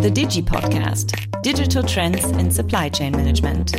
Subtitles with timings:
[0.00, 3.74] the Digi Podcast Digital Trends in Supply Chain Management.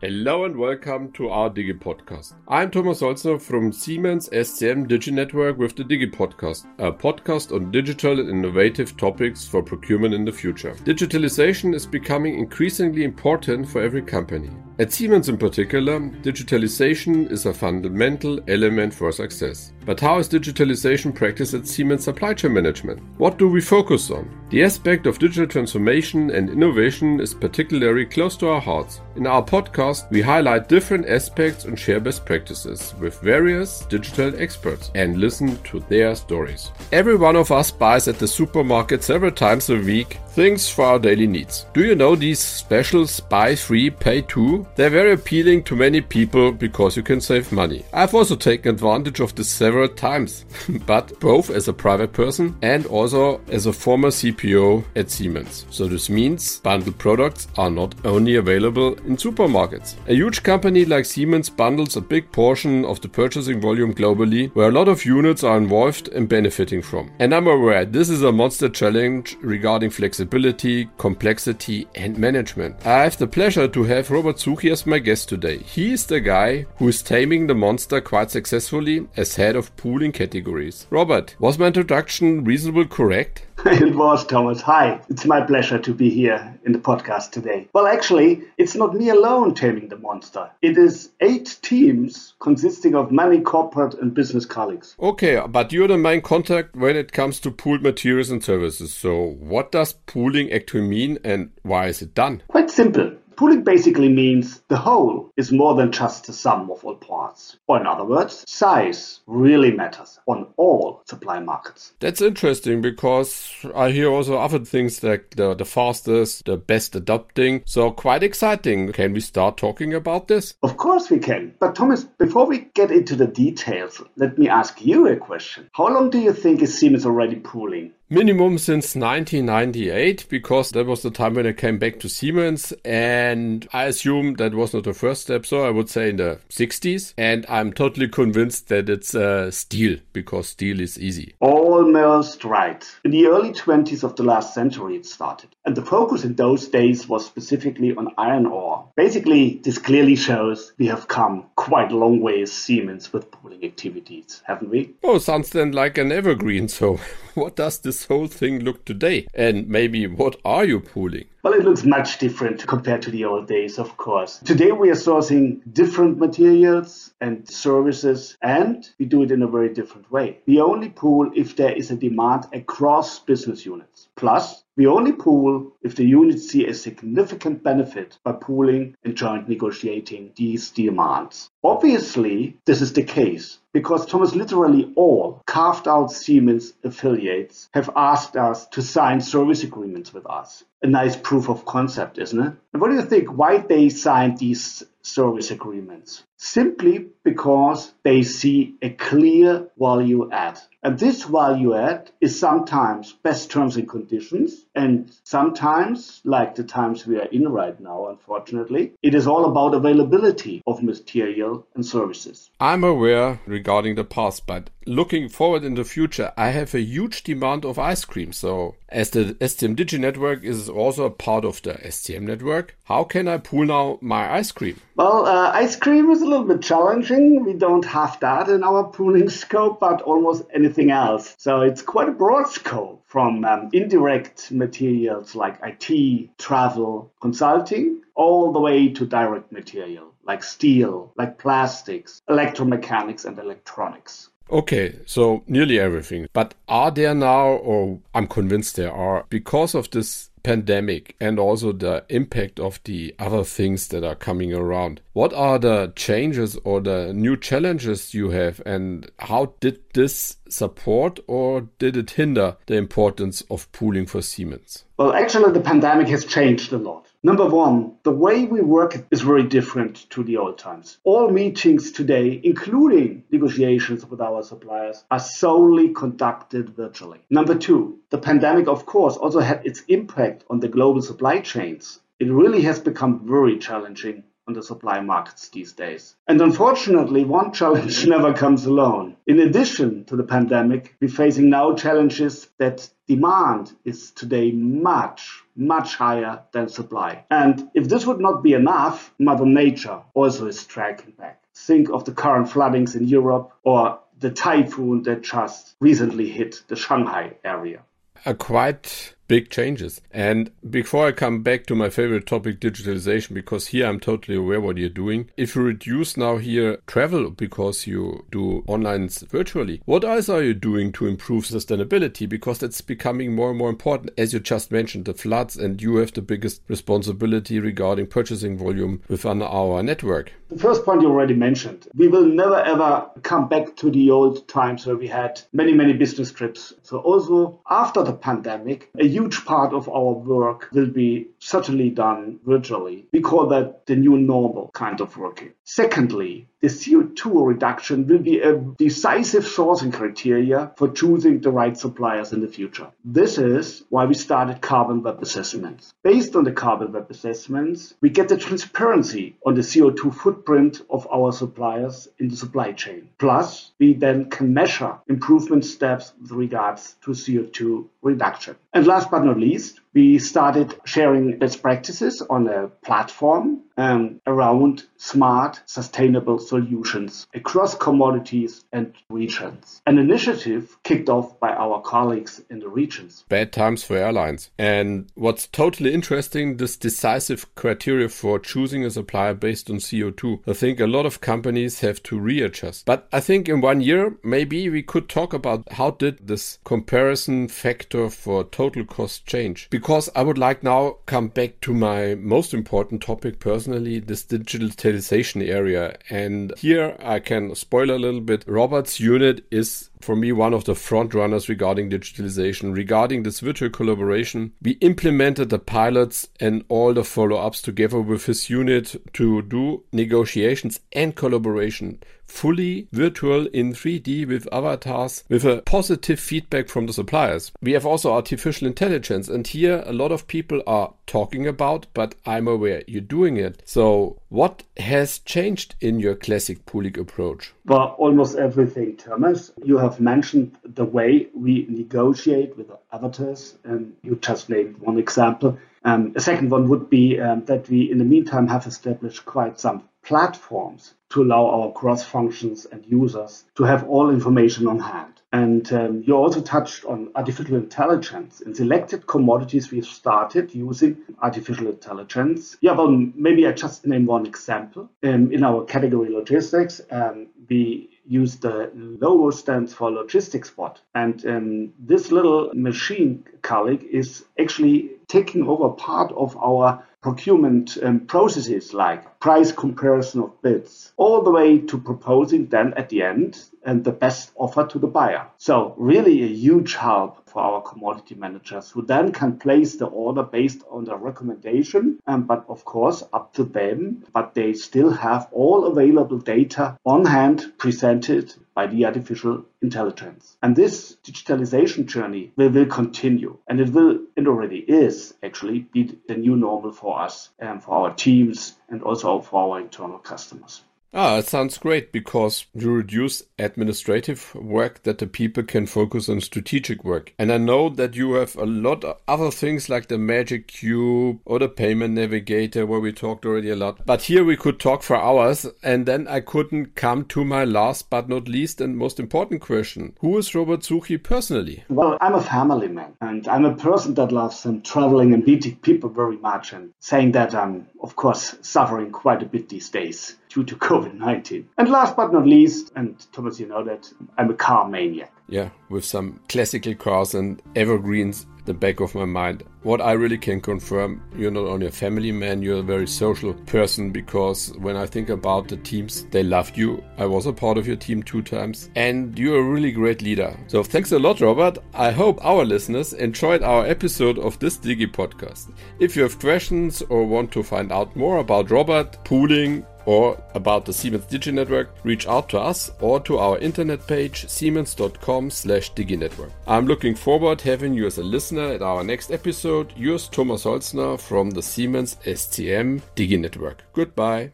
[0.00, 2.32] Hello and welcome to our Digi Podcast.
[2.48, 7.70] I'm Thomas Holzner from Siemens SCM Digi Network with the Digi Podcast, a podcast on
[7.70, 10.72] digital and innovative topics for procurement in the future.
[10.84, 14.48] Digitalization is becoming increasingly important for every company.
[14.80, 19.72] At Siemens in particular, digitalization is a fundamental element for success.
[19.84, 23.02] But how is digitalization practiced at Siemens Supply Chain Management?
[23.16, 24.30] What do we focus on?
[24.50, 29.00] The aspect of digital transformation and innovation is particularly close to our hearts.
[29.16, 34.92] In our podcast, we highlight different aspects and share best practices with various digital experts
[34.94, 36.70] and listen to their stories.
[36.92, 40.98] Every one of us buys at the supermarket several times a week things for our
[41.00, 41.66] daily needs.
[41.74, 44.64] Do you know these specials buy free, pay two?
[44.76, 47.84] They're very appealing to many people because you can save money.
[47.92, 50.44] I've also taken advantage of this several times,
[50.86, 55.66] but both as a private person and also as a former CPO at Siemens.
[55.70, 59.96] So this means bundled products are not only available in supermarkets.
[60.08, 64.68] A huge company like Siemens bundles a big portion of the purchasing volume globally, where
[64.68, 67.10] a lot of units are involved and benefiting from.
[67.18, 72.86] And I'm aware this is a monster challenge regarding flexibility, complexity, and management.
[72.86, 75.58] I have the pleasure to have Robert Zuchi as my guest today.
[75.58, 80.12] He is the guy who is taming the monster quite successfully as head of pooling
[80.12, 80.86] categories.
[80.90, 83.46] Robert, was my introduction reasonable correct?
[83.66, 84.60] it was, Thomas.
[84.62, 87.68] Hi, it's my pleasure to be here in the podcast today.
[87.72, 90.50] Well, actually, it's not me alone taming the monster.
[90.62, 94.96] It is eight teams consisting of many corporate and business colleagues.
[95.00, 98.92] Okay, but you're the main contact when it comes to pooled materials and services.
[98.92, 102.42] So, what does pooling actually mean and why is it done?
[102.48, 103.12] Quite simple.
[103.38, 107.56] Pooling basically means the whole is more than just the sum of all parts.
[107.68, 111.92] Or in other words, size really matters on all supply markets.
[112.00, 117.62] That's interesting because I hear also other things like the, the fastest, the best adapting.
[117.64, 118.92] So quite exciting.
[118.92, 120.54] Can we start talking about this?
[120.64, 121.54] Of course we can.
[121.60, 125.70] But Thomas, before we get into the details, let me ask you a question.
[125.74, 127.92] How long do you think is Siemens already pooling?
[128.10, 133.68] Minimum since 1998 because that was the time when I came back to Siemens and
[133.74, 137.12] I assume that was not the first step so I would say in the 60s
[137.18, 141.34] and I'm totally convinced that it's uh, steel because steel is easy.
[141.40, 142.82] Almost right.
[143.04, 146.66] In the early 20s of the last century it started and the focus in those
[146.68, 148.88] days was specifically on iron ore.
[148.96, 153.62] Basically this clearly shows we have come quite a long way as Siemens with pooling
[153.64, 154.94] activities, haven't we?
[155.04, 156.98] Oh, sounds then like an evergreen so
[157.34, 159.26] what does this whole thing look today?
[159.34, 161.26] And maybe what are you pooling?
[161.42, 164.38] Well, it looks much different compared to the old days, of course.
[164.44, 169.72] Today we are sourcing different materials and services, and we do it in a very
[169.72, 170.38] different way.
[170.46, 173.97] We only pool if there is a demand across business units.
[174.18, 179.48] Plus, we only pool if the units see a significant benefit by pooling and joint
[179.48, 181.50] negotiating these demands.
[181.62, 188.36] Obviously, this is the case because Thomas literally all carved out Siemens affiliates have asked
[188.36, 190.64] us to sign service agreements with us.
[190.82, 192.54] A nice proof of concept, isn't it?
[192.72, 193.28] And what do you think?
[193.28, 196.24] Why they signed these service agreements?
[196.36, 200.58] Simply because they see a clear value add.
[200.82, 207.04] And this value add is sometimes best terms and conditions, and sometimes, like the times
[207.04, 212.50] we are in right now, unfortunately, it is all about availability of material and services.
[212.60, 217.24] I'm aware regarding the past, but looking forward in the future, I have a huge
[217.24, 218.32] demand of ice cream.
[218.32, 223.02] So, as the SCM Digi network is also a part of the SCM network, how
[223.04, 224.80] can I pool now my ice cream?
[224.98, 227.44] Well, uh, ice cream is a little bit challenging.
[227.44, 231.36] We don't have that in our pooling scope, but almost anything else.
[231.38, 238.52] So, it's quite a broad scope from um, indirect materials like IT, travel, consulting, all
[238.52, 244.28] the way to direct material like steel, like plastics, electromechanics, and electronics.
[244.50, 246.26] Okay, so nearly everything.
[246.32, 251.72] But are there now, or I'm convinced there are, because of this pandemic and also
[251.72, 256.80] the impact of the other things that are coming around, what are the changes or
[256.80, 262.76] the new challenges you have, and how did this support or did it hinder the
[262.76, 264.86] importance of pooling for Siemens?
[264.96, 267.07] Well, actually, the pandemic has changed a lot.
[267.24, 270.98] Number one, the way we work is very different to the old times.
[271.02, 277.18] All meetings today, including negotiations with our suppliers, are solely conducted virtually.
[277.28, 281.98] Number two, the pandemic, of course, also had its impact on the global supply chains.
[282.20, 286.16] It really has become very challenging on the supply markets these days.
[286.26, 289.16] And unfortunately, one challenge never comes alone.
[289.26, 295.96] In addition to the pandemic, we're facing now challenges that demand is today much, much
[295.96, 297.24] higher than supply.
[297.30, 301.42] And if this would not be enough, Mother Nature also is striking back.
[301.54, 306.76] Think of the current floodings in Europe or the typhoon that just recently hit the
[306.76, 307.82] Shanghai area.
[308.24, 310.00] A quite big changes.
[310.10, 314.60] And before I come back to my favorite topic, digitalization, because here I'm totally aware
[314.60, 315.30] what you're doing.
[315.36, 320.54] If you reduce now here travel because you do online virtually, what else are you
[320.54, 322.28] doing to improve sustainability?
[322.28, 324.12] Because that's becoming more and more important.
[324.18, 329.02] As you just mentioned, the floods, and you have the biggest responsibility regarding purchasing volume
[329.08, 330.32] within our network.
[330.50, 334.48] The first point you already mentioned, we will never ever come back to the old
[334.48, 336.72] times where we had many, many business trips.
[336.82, 342.40] So also after the pandemic, a huge part of our work will be certainly done
[342.46, 343.06] virtually.
[343.12, 345.52] We call that the new normal kind of working.
[345.64, 352.32] Secondly, the CO2 reduction will be a decisive sourcing criteria for choosing the right suppliers
[352.32, 352.88] in the future.
[353.04, 355.92] This is why we started carbon web assessments.
[356.02, 361.06] Based on the carbon web assessments, we get the transparency on the CO2 footprint of
[361.12, 363.08] our suppliers in the supply chain.
[363.18, 368.56] Plus, we then can measure improvement steps with regards to CO2 reduction.
[368.72, 374.84] And last but not least, we started sharing best practices on a platform um, around
[374.96, 379.80] smart, sustainable solutions across commodities and regions.
[379.86, 383.24] An initiative kicked off by our colleagues in the regions.
[383.28, 384.50] Bad times for airlines.
[384.58, 390.40] And what's totally interesting, this decisive criteria for choosing a supplier based on CO2.
[390.46, 392.84] I think a lot of companies have to readjust.
[392.84, 397.48] But I think in one year, maybe we could talk about how did this comparison
[397.48, 399.68] factor for total cost change.
[399.70, 405.48] Because I would like now come back to my most important topic personally this digitalization
[405.48, 405.96] area.
[406.10, 408.44] And here I can spoil a little bit.
[408.46, 412.74] Robert's unit is for me one of the front runners regarding digitalization.
[412.74, 418.26] Regarding this virtual collaboration, we implemented the pilots and all the follow ups together with
[418.26, 421.98] his unit to do negotiations and collaboration
[422.28, 427.50] fully virtual in 3D with avatars with a positive feedback from the suppliers.
[427.60, 432.14] We have also artificial intelligence, and here a lot of people are talking about, but
[432.26, 433.62] I'm aware you're doing it.
[433.64, 437.52] So, what has changed in your classic pooling approach?
[437.64, 439.50] Well, almost everything, Thomas.
[439.64, 445.58] You have mentioned the way we negotiate with avatars, and you just named one example.
[445.84, 449.58] Um, a second one would be um, that we, in the meantime, have established quite
[449.58, 455.12] some platforms to allow our cross functions and users to have all information on hand.
[455.32, 458.40] And um, you also touched on artificial intelligence.
[458.40, 462.56] In selected commodities, we've started using artificial intelligence.
[462.62, 464.88] Yeah, well, maybe I just name one example.
[465.02, 470.80] Um, in our category logistics, um, we use the logo stands for logistics bot.
[470.94, 478.00] And um, this little machine colleague is actually taking over part of our procurement um,
[478.00, 483.42] processes like price comparison of bids, all the way to proposing then at the end
[483.64, 485.26] and the best offer to the buyer.
[485.38, 490.22] So really a huge help for our commodity managers who then can place the order
[490.22, 495.28] based on the recommendation, um, but of course up to them, but they still have
[495.32, 500.36] all available data on hand presented by the artificial intelligence.
[500.42, 505.98] And this digitalization journey will, will continue and it will, and already is actually be
[506.08, 510.62] the new normal for us and for our teams and also for our internal customers.
[510.94, 516.22] Ah, it sounds great because you reduce administrative work that the people can focus on
[516.22, 517.12] strategic work.
[517.18, 521.20] And I know that you have a lot of other things like the Magic Cube
[521.26, 523.84] or the Payment Navigator where we talked already a lot.
[523.84, 527.90] But here we could talk for hours and then I couldn't come to my last
[527.90, 529.94] but not least and most important question.
[530.00, 531.64] Who is Robert Suchi personally?
[531.68, 535.56] Well, I'm a family man and I'm a person that loves um, traveling and meeting
[535.56, 540.16] people very much and saying that I'm, of course, suffering quite a bit these days
[540.38, 541.48] due to COVID 19.
[541.58, 545.12] And last but not least, and Thomas, you know that I'm a car maniac.
[545.28, 549.44] Yeah, with some classical cars and evergreens the back of my mind.
[549.62, 553.34] What I really can confirm, you're not only a family man, you're a very social
[553.34, 556.82] person because when I think about the teams, they loved you.
[556.96, 560.34] I was a part of your team two times and you're a really great leader.
[560.46, 561.58] So thanks a lot, Robert.
[561.74, 565.52] I hope our listeners enjoyed our episode of this Digi podcast.
[565.78, 570.66] If you have questions or want to find out more about Robert, pooling, or about
[570.66, 575.72] the Siemens Digi Network, reach out to us or to our internet page siemens.com slash
[575.72, 576.30] diginetwork.
[576.46, 579.72] I'm looking forward to having you as a listener at our next episode.
[579.74, 583.62] Yours Thomas Holzner from the Siemens SCM Digi Network.
[583.72, 584.32] Goodbye.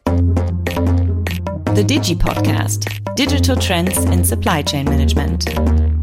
[1.77, 5.94] The Digi Podcast Digital Trends in Supply Chain Management.